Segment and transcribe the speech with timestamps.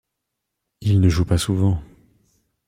[0.81, 1.79] Il ne joue pas souvent.